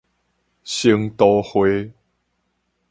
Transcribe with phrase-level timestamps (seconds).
[0.63, 1.93] 生徒會